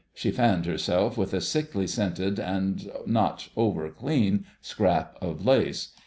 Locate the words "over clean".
3.55-4.45